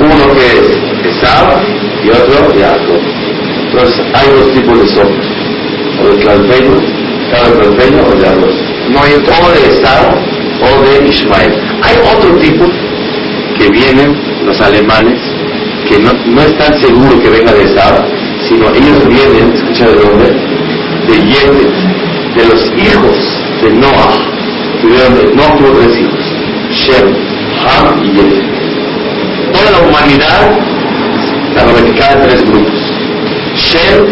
Uno 0.00 0.34
que 0.34 0.46
es 0.58 1.16
Esab 1.16 1.62
y 2.04 2.10
otro 2.10 2.52
Jacob. 2.58 3.00
Entonces 3.66 4.00
hay 4.14 4.28
dos 4.38 4.52
tipos 4.52 4.80
de 4.80 4.88
sopas. 4.88 5.26
O 6.02 6.08
de 6.08 6.16
tlalpeño, 6.22 6.76
cada 7.30 7.52
tlalpeño 7.52 8.02
o 8.02 8.16
de 8.16 8.26
arroz. 8.26 8.54
No 8.90 9.00
hay. 9.00 9.14
O 9.14 9.48
de 9.52 9.74
Esab 9.74 10.14
o 10.60 10.82
de 10.82 11.08
Ismael. 11.08 11.52
Hay 11.82 11.96
otro 12.16 12.36
tipo 12.38 12.64
que 13.58 13.68
vienen 13.70 14.16
los 14.44 14.60
alemanes 14.60 15.20
que 15.88 15.98
no, 15.98 16.12
no 16.26 16.42
están 16.42 16.80
seguros 16.80 17.20
que 17.20 17.30
venga 17.30 17.52
de 17.52 17.62
Esab, 17.62 18.04
sino 18.48 18.68
ellos 18.70 19.06
vienen, 19.08 19.52
escucha 19.54 19.86
de 19.86 19.94
dónde, 19.94 20.26
de 21.06 21.16
Yetet, 21.28 21.83
de 22.36 22.44
los 22.46 22.66
hijos 22.76 23.16
de 23.62 23.70
Noah, 23.70 24.14
tuvieron, 24.82 25.36
Noah 25.36 25.56
tuvo 25.56 25.70
tres 25.78 26.00
hijos, 26.00 26.20
Shem, 26.70 27.06
Ham 27.64 28.04
y 28.04 28.08
Yetet. 28.12 28.44
Toda 29.52 29.70
la 29.70 29.88
humanidad 29.88 30.58
está 31.48 31.64
ramificada 31.64 32.12
en 32.14 32.22
tres 32.22 32.44
grupos. 32.44 32.74
Shem, 33.56 34.04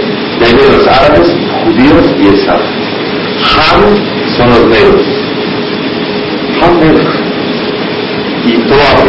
ahí 0.45 0.55
de 0.55 0.77
los 0.77 0.87
árabes, 0.87 1.33
judíos 1.65 2.05
y 2.21 2.29
Esab. 2.29 2.61
Ham 3.43 3.97
son 4.37 4.49
los 4.51 4.67
negros. 4.69 5.03
Ham 6.63 6.79
negros. 6.81 7.15
Y 8.45 8.53
toda 8.69 9.05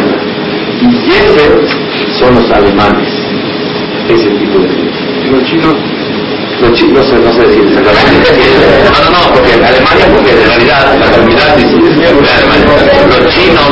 Y 0.80 2.18
son 2.18 2.34
los 2.34 2.50
alemanes. 2.50 3.08
Ese 4.08 4.28
tipo 4.30 4.58
de 4.58 4.68
gente. 4.68 5.30
Los 5.30 5.44
chinos 5.44 5.74
chinos, 6.72 6.94
no 6.94 7.02
sé, 7.02 7.24
no 7.24 7.32
sé 7.32 7.40
decir 7.48 7.64
exactamente. 7.68 8.30
No, 8.84 8.96
no, 9.04 9.10
no, 9.10 9.34
porque 9.34 9.52
en 9.54 9.64
Alemania, 9.64 10.06
porque 10.14 10.30
en 10.30 10.48
realidad 10.48 10.98
la 10.98 11.10
comunidad 11.10 11.56
dice 11.56 11.76
Los 13.08 13.34
chinos, 13.34 13.68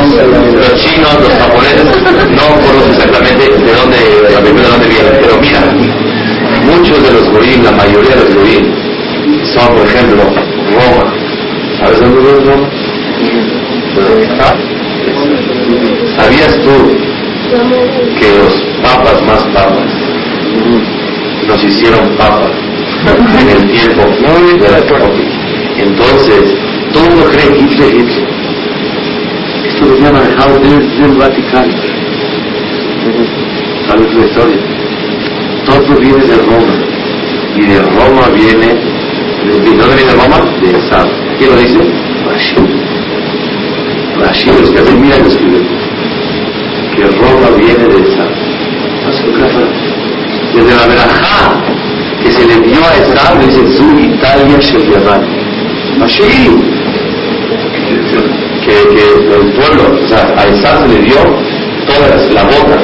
los 0.54 0.80
chinos, 0.80 1.14
los 1.20 1.32
japoneses, 1.32 1.84
no 2.36 2.46
conocen 2.60 2.92
exactamente 2.92 3.44
de 3.48 3.72
dónde, 3.72 3.98
de 4.22 4.62
dónde 4.68 4.88
vienen. 4.88 5.14
Pero 5.20 5.38
mira, 5.40 5.60
muchos 6.64 7.02
de 7.02 7.12
los 7.12 7.28
goyim, 7.30 7.64
la 7.64 7.72
mayoría 7.72 8.16
de 8.16 8.24
los 8.24 8.34
goyim, 8.34 8.64
son, 9.54 9.74
por 9.74 9.86
ejemplo, 9.86 10.22
Roma. 10.72 11.14
¿Sabes 11.78 12.00
dónde 12.00 12.20
viene 12.20 12.40
Roma? 12.44 12.68
¿Sabías 16.16 16.54
tú 16.62 17.12
que 18.18 18.38
los 18.38 18.54
papas 18.82 19.22
más 19.26 19.42
papas 19.52 19.90
nos 21.46 21.64
hicieron 21.64 22.16
papas 22.16 22.50
en 23.04 23.48
el 23.48 23.70
tiempo 23.70 24.02
de 24.02 24.70
la 24.70 24.78
Entonces, 25.78 26.56
todo 26.92 27.04
el 27.04 27.10
mundo 27.10 27.30
cree 27.32 27.58
Hitler. 27.58 27.92
Esto 29.66 29.84
lo 29.86 29.96
llama 29.98 30.20
dejado 30.20 30.58
del 30.60 31.16
Vaticano. 31.16 31.72
¿Sabes 33.88 34.14
la 34.14 34.24
historia? 34.24 34.56
Todo 35.66 35.96
viene 35.98 36.24
de 36.24 36.36
Roma. 36.36 36.74
Y 37.56 37.60
de 37.62 37.82
Roma 37.82 38.28
viene, 38.34 38.68
¿de 39.44 39.76
dónde 39.76 39.96
viene 39.96 40.12
Roma? 40.12 40.38
De 40.60 40.70
Esab. 40.70 41.08
¿Quién 41.38 41.50
lo 41.50 41.56
dice? 41.60 41.78
Rashid. 42.26 42.58
Rashid, 44.20 44.60
los 44.60 44.70
que 44.70 44.78
hacen 44.78 45.02
mira 45.02 45.16
que 45.18 45.28
escribe. 45.28 45.58
Que 46.94 47.06
Roma 47.06 47.50
viene 47.58 47.84
de 47.88 48.02
Esab. 48.02 48.32
Desde 50.54 50.76
la 50.76 50.86
verajá 50.86 51.81
que 52.22 52.30
se 52.30 52.46
le 52.46 52.60
dio 52.60 52.78
a 52.84 52.96
Esab, 52.96 53.38
dice 53.40 53.76
su 53.76 53.98
Italia 53.98 54.58
Sheliaban. 54.60 55.22
Así 56.02 56.22
que, 58.64 58.94
que 58.94 59.04
el 59.34 59.52
pueblo, 59.52 59.98
o 60.02 60.08
sea, 60.08 60.34
a 60.36 60.44
Esab 60.46 60.82
se 60.82 60.88
le 60.88 61.02
dio 61.02 61.16
toda 61.86 62.08
la 62.32 62.42
boca. 62.44 62.78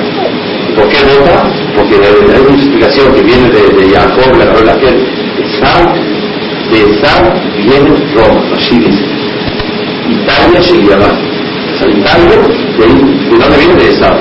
¿Por 0.75 0.89
qué 0.89 0.99
boca? 1.19 1.43
Porque 1.77 1.95
hay 1.95 2.41
una 2.47 2.57
explicación 2.57 3.15
que 3.15 3.23
viene 3.23 3.49
de, 3.51 3.63
de 3.69 3.95
Jacob, 3.95 4.37
la 4.37 4.45
agarró 4.45 4.65
la 4.65 4.75
piel. 4.75 5.07
Esab, 5.45 5.95
de 6.71 6.81
Esab 6.81 7.35
viene 7.65 7.91
Roma, 8.15 8.41
así 8.57 8.79
dice. 8.79 9.05
Italia 10.09 10.61
Sheliaban. 10.61 11.17
O 11.81 11.89
Italia, 11.89 12.37
de, 12.77 12.85
ahí, 12.85 12.95
¿de 13.31 13.39
dónde 13.39 13.57
viene? 13.59 13.75
De 13.75 13.91
Esab. 13.91 14.17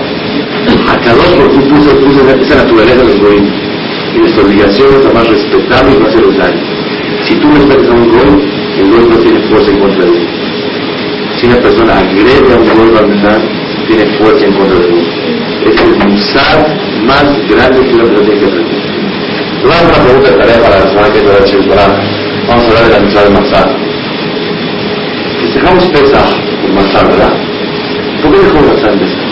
A 0.87 1.13
dos 1.13 1.25
por 1.37 1.51
tú 1.53 1.61
puso, 1.69 1.97
puso 1.99 2.29
esa 2.29 2.55
naturaleza 2.55 2.97
de 2.97 3.05
los 3.05 3.19
y 4.17 4.19
nuestra 4.19 4.43
obligación 4.43 4.87
es 4.99 5.13
más 5.13 5.27
respetarlo 5.27 5.91
y 5.93 5.99
no 5.99 6.07
hacerle 6.07 6.37
daño. 6.37 6.61
Si 7.27 7.35
tú 7.35 7.47
respetas 7.51 7.89
a 7.89 7.93
un 7.93 8.09
gol, 8.09 8.41
el 8.77 8.89
gol 8.89 9.09
no 9.09 9.17
tiene 9.17 9.39
fuerza 9.47 9.71
en 9.71 9.79
contra 9.79 10.05
de 10.05 10.11
ti. 10.11 10.27
Si 11.39 11.45
una 11.45 11.57
persona 11.57 11.99
agrede 11.99 12.53
a 12.53 12.57
un 12.57 12.65
gol 12.65 12.97
al 12.97 13.07
tiene 13.87 14.05
fuerza 14.17 14.45
en 14.45 14.53
contra 14.53 14.79
de 14.79 14.87
él. 14.87 15.07
Es 15.65 15.81
el 15.81 16.09
musar 16.09 16.77
más 17.05 17.25
grande 17.49 17.79
que 17.87 17.93
persona 17.93 18.21
tiene 18.21 18.39
que. 18.39 18.47
Vamos 19.63 19.81
a 19.81 19.85
una 19.85 20.03
pregunta 20.05 20.29
de 20.31 20.37
tarea 20.37 20.59
para 20.61 20.79
la 20.79 20.87
semana 20.87 21.07
que 21.13 21.19
viene 21.19 21.67
para 21.67 21.85
Vamos 22.47 22.63
a 22.63 22.67
hablar 22.67 22.83
de 22.83 22.89
la 22.89 22.97
amistad 22.97 23.23
de 23.23 23.29
Masar. 23.29 23.75
Festejamos 25.41 25.85
Pesach 25.87 26.31
por 26.61 26.71
Masar, 26.71 27.07
¿verdad? 27.07 27.33
¿Por 28.21 28.31
qué 28.31 28.39
dejamos 28.39 28.67
Masar 28.73 28.93
en 28.93 28.99
Pesach? 28.99 29.27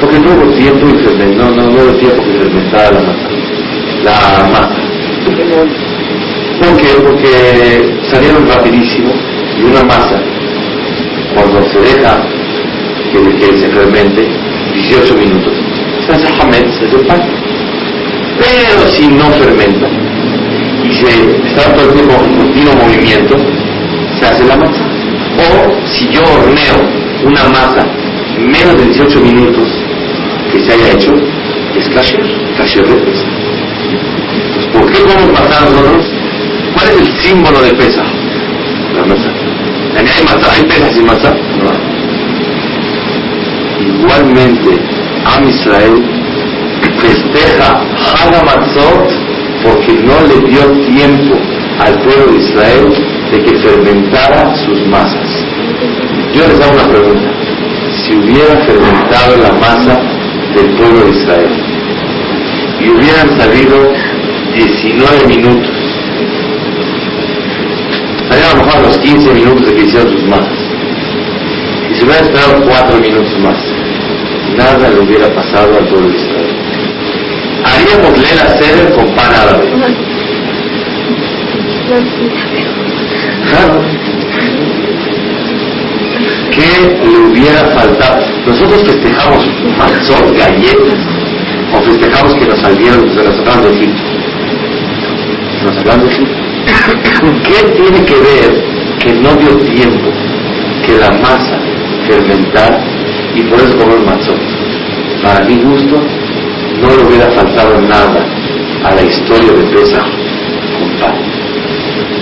Porque 0.00 0.18
no 0.20 0.30
hubo 0.34 0.52
tiempo 0.52 0.86
y 0.88 1.04
no, 1.76 1.82
no, 1.82 1.84
no 1.84 1.90
hubo 1.90 1.98
tiempo 1.98 2.22
que 2.22 2.32
fermentara 2.32 2.90
la 2.92 3.00
masa. 3.00 3.28
La 4.04 4.48
masa. 4.48 4.86
¿Por 6.58 6.76
qué? 6.78 6.88
Porque 7.02 7.94
salieron 8.10 8.46
rapidísimo 8.48 9.12
y 9.58 9.62
una 9.62 9.82
masa, 9.82 10.20
cuando 11.34 11.62
se 11.68 11.80
deja 11.80 12.22
que, 13.12 13.36
que 13.36 13.56
se 13.58 13.68
fermente, 13.68 14.26
18 14.74 15.14
minutos, 15.14 15.52
se 16.06 16.12
hace 16.12 16.28
hamet, 16.40 16.66
se 16.78 16.86
hace 16.86 16.98
pan. 17.04 17.20
Pero 18.38 18.88
si 18.88 19.08
no 19.08 19.24
fermenta 19.32 19.86
y 20.84 20.92
se 20.94 21.48
está 21.48 21.74
todo 21.74 21.88
el 21.88 21.94
tiempo 21.94 22.14
en 22.24 22.36
continuo 22.36 22.74
movimiento, 22.74 23.36
se 24.18 24.26
hace 24.26 24.44
la 24.44 24.56
masa. 24.56 24.82
O 25.38 25.86
si 25.86 26.08
yo 26.08 26.22
horneo 26.22 26.76
una 27.24 27.44
masa 27.48 27.86
menos 28.38 28.76
de 28.78 28.84
18 28.86 29.20
minutos 29.20 29.68
que 30.52 30.60
se 30.60 30.72
haya 30.72 30.92
hecho, 30.92 31.14
es 31.78 31.88
kasher, 31.90 32.20
kasher 32.56 32.86
de 32.86 32.94
pesa. 32.94 33.24
Entonces, 34.46 34.72
¿por 34.72 34.92
qué 34.92 34.98
matar 35.32 35.70
nosotros? 35.70 36.06
¿Cuál 36.74 36.88
es 36.88 36.96
el 36.96 37.08
símbolo 37.22 37.62
de 37.62 37.74
pesa? 37.74 38.04
La 38.94 39.04
masa. 39.04 39.30
¿Hay, 39.96 40.06
¿Hay 40.56 40.64
pesa 40.64 40.92
sin 40.92 41.06
masa? 41.06 41.30
No. 41.30 41.96
Igualmente, 43.80 44.80
Am 45.24 45.48
Israel 45.48 46.02
festeja 47.00 47.80
Hanamatzot 48.22 49.10
porque 49.62 49.92
no 50.04 50.20
le 50.28 50.48
dio 50.48 50.70
tiempo 50.86 51.36
al 51.80 51.94
pueblo 52.00 52.32
de 52.32 52.38
Israel 52.38 52.86
de 53.32 53.42
que 53.42 53.58
fermentara 53.58 54.54
sus 54.64 54.86
masas. 54.86 55.28
Yo 56.34 56.42
les 56.46 56.60
hago 56.60 56.74
una 56.74 56.88
pregunta 56.88 57.30
si 58.04 58.14
hubiera 58.14 58.56
fermentado 58.64 59.36
la 59.42 59.52
masa 59.52 60.15
del 60.56 60.70
pueblo 60.74 61.04
de 61.04 61.10
Israel 61.10 61.50
y 62.80 62.88
hubieran 62.88 63.28
salido 63.38 63.92
19 64.54 65.26
minutos, 65.26 65.70
salieron 68.28 68.50
a 68.50 68.54
lo 68.54 68.64
mejor 68.64 68.74
a 68.76 68.86
los 68.88 68.98
15 68.98 69.32
minutos 69.34 69.66
de 69.66 69.74
que 69.74 69.82
hicieron 69.84 70.10
sus 70.10 70.24
masas, 70.24 70.58
y 71.90 71.94
se 71.94 72.04
hubieran 72.04 72.24
esperado 72.24 72.62
4 72.66 72.98
minutos 72.98 73.38
más, 73.40 73.58
nada 74.56 74.88
le 74.90 75.00
hubiera 75.00 75.28
pasado 75.34 75.76
al 75.78 75.86
pueblo 75.88 76.08
de 76.08 76.16
Israel. 76.16 76.56
Haríamos 77.64 78.18
lela 78.18 78.44
ceder 78.58 78.92
con 78.94 79.06
pan 79.14 79.34
árabe. 79.34 79.68
Claro. 83.50 83.95
¿Qué 86.56 87.06
le 87.06 87.18
hubiera 87.18 87.66
faltado? 87.76 88.24
Nosotros 88.46 88.82
festejamos 88.84 89.44
matzot, 89.76 90.32
galletas, 90.38 90.98
o 91.74 91.82
festejamos 91.82 92.34
que 92.34 92.46
nos 92.46 92.58
salieron, 92.60 93.14
se 93.14 93.22
nos 93.22 93.36
sacaron 93.36 93.62
de 93.62 93.70
Egipto. 93.76 94.02
Nos 95.64 95.74
sacaron 95.74 96.00
de 96.06 96.12
Egipto. 96.14 96.34
¿Qué 97.44 97.72
tiene 97.72 98.04
que 98.06 98.14
ver 98.14 98.64
que 98.98 99.12
no 99.12 99.34
dio 99.34 99.56
tiempo 99.70 100.08
que 100.86 100.96
la 100.96 101.10
masa 101.10 101.58
fermentar 102.08 102.80
y 103.34 103.42
por 103.42 103.60
eso 103.60 103.76
comer 103.76 104.00
matzot? 104.00 104.40
Para 105.22 105.44
mi 105.44 105.56
gusto, 105.56 106.00
no 106.80 106.88
le 106.88 107.02
hubiera 107.06 107.30
faltado 107.32 107.82
nada 107.82 108.24
a 108.82 108.94
la 108.94 109.02
historia 109.02 109.52
de 109.52 109.62
Pesach 109.76 110.06
con 110.78 110.88
pan. 111.00 111.14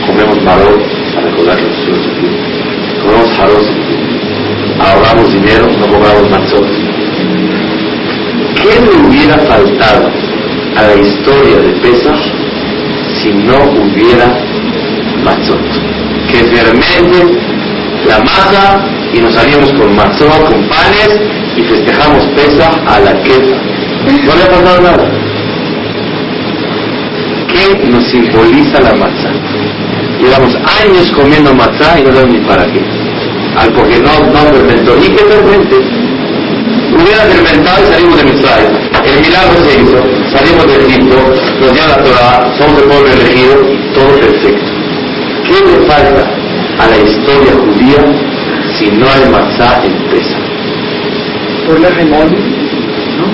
Comemos 0.06 0.42
marot 0.42 0.82
para 1.14 1.26
recordar 1.28 1.56
que 1.56 1.66
nosotros 1.66 2.06
Comemos 3.04 3.36
jaros, 3.36 3.66
ahorramos 4.80 5.32
dinero, 5.32 5.66
no 5.78 5.86
cobramos 5.86 6.30
matzot. 6.30 6.66
¿Qué 8.56 8.80
le 8.80 9.06
hubiera 9.06 9.38
faltado 9.38 10.10
a 10.76 10.82
la 10.82 10.94
historia 11.00 11.56
de 11.58 11.72
Pesach 11.80 12.20
si 13.20 13.32
no 13.32 13.56
hubiera 13.80 14.26
matzot? 15.22 15.60
Que 16.30 16.38
fermente 16.38 17.38
la 18.06 18.18
masa 18.20 18.84
y 19.12 19.18
nos 19.20 19.34
salimos 19.34 19.72
con 19.74 19.94
matzot, 19.94 20.44
con 20.44 20.68
panes 20.68 21.20
y 21.56 21.62
festejamos 21.62 22.24
Pesach 22.36 22.74
a 22.86 23.00
la 23.00 23.22
quefa. 23.22 23.56
No 24.04 24.34
le 24.34 24.42
ha 24.42 24.46
faltado 24.46 24.80
nada. 24.82 25.10
¿Qué 27.48 27.88
nos 27.88 28.04
simboliza 28.04 28.80
la 28.80 28.94
matzah? 28.94 29.32
Llevamos 30.20 30.56
años 30.82 31.10
comiendo 31.12 31.54
matzah 31.54 32.00
y 32.00 32.02
no 32.02 32.12
sabemos 32.12 32.34
ni 32.34 32.40
para 32.46 32.64
qué. 32.66 33.03
Al 33.56 33.72
porque 33.72 33.98
no, 33.98 34.12
no 34.32 34.40
fermentó. 34.52 34.96
¿Y 34.98 35.08
qué 35.08 35.24
fermente? 35.24 35.76
Hubiera 36.94 37.22
fermentado 37.24 37.82
y 37.82 37.92
salimos 37.92 38.16
de 38.18 38.24
Mitzray. 38.24 38.64
El 39.04 39.20
milagro 39.20 39.60
se 39.62 39.80
hizo, 39.80 40.00
salimos 40.32 40.66
de 40.66 40.86
Egipto, 40.86 41.16
nos 41.60 41.72
dio 41.72 41.82
la 41.86 42.02
Torah, 42.02 42.54
somos 42.56 42.82
el 42.82 42.88
pueblo 42.88 43.12
elegido 43.12 43.54
y 43.70 43.94
todo 43.94 44.08
perfecto. 44.18 44.72
¿Qué 45.44 45.60
le 45.60 45.86
falta 45.86 46.24
a 46.78 46.86
la 46.88 46.96
historia 46.96 47.52
judía 47.52 48.00
si 48.78 48.90
no 48.92 49.06
hay 49.06 49.28
matzah 49.30 49.84
en 49.84 49.92
Pesa? 50.08 50.38
Por 51.66 51.80
la 51.80 51.88
hegemonía, 51.88 52.38
¿no? 53.18 53.26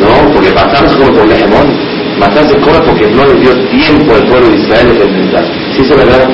No, 0.00 0.32
porque 0.32 0.50
matzah 0.50 0.80
no 0.82 0.90
se 0.90 0.96
come 0.96 1.12
por 1.12 1.28
la 1.28 1.34
hegemonía. 1.34 1.76
Matzah 2.18 2.48
se 2.48 2.56
come 2.56 2.80
porque 2.84 3.06
no 3.06 3.24
le 3.24 3.34
dio 3.40 3.52
tiempo 3.68 4.14
al 4.14 4.26
pueblo 4.26 4.48
de 4.50 4.56
Israel 4.56 4.88
de 4.88 4.94
fermentar. 4.94 5.44
¿Sí 5.74 5.82
es 5.82 5.88
verdad? 5.88 6.28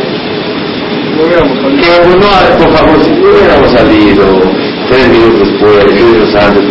Que 1.16 1.90
uno, 2.04 2.28
por 2.58 2.76
favor, 2.76 3.02
si 3.02 3.10
hubiéramos 3.10 3.70
salido 3.72 4.26
tres 4.88 5.08
minutos 5.08 5.48
después, 5.48 5.78
tres 5.78 5.94
minutos 5.94 6.34
antes, 6.34 6.62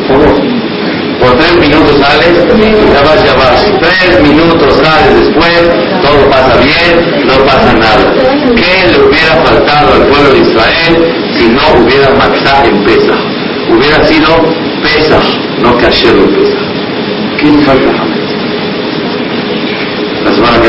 por 1.20 1.38
tres 1.38 1.58
minutos 1.60 1.96
sales, 2.00 2.46
ya 2.94 3.02
vas, 3.02 3.26
ya 3.26 3.34
vas. 3.34 3.66
Tres 3.80 4.22
minutos 4.22 4.76
sales 4.76 5.26
después, 5.26 5.58
todo 6.04 6.30
pasa 6.30 6.58
bien, 6.62 7.26
no 7.26 7.44
pasa 7.44 7.74
nada. 7.74 8.14
¿Qué 8.56 8.88
le 8.92 9.08
hubiera 9.08 9.36
faltado 9.44 9.94
al 9.94 10.04
pueblo 10.10 10.30
de 10.34 10.40
Israel 10.40 10.94
si 11.36 11.48
no 11.50 11.84
hubiera 11.84 12.12
matzah 12.12 12.66
en 12.66 12.84
Pesach? 12.84 13.18
Hubiera 13.70 14.04
sido 14.06 14.30
Pesach, 14.84 15.26
no 15.60 15.76
kasher 15.78 16.14
de 16.14 16.28
Pesach. 16.38 17.40
¿Qué 17.40 17.46
le 17.52 17.64
falta? 17.64 18.05